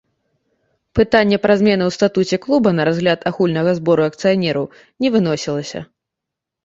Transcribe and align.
Пытанне 0.99 1.37
пра 1.43 1.53
змены 1.59 1.83
ў 1.89 1.97
статуце 1.97 2.39
клуба 2.45 2.69
на 2.77 2.83
разгляд 2.91 3.19
агульнага 3.33 3.71
збору 3.81 4.01
акцыянераў 4.09 4.65
не 5.05 5.09
выносілася. 5.17 5.79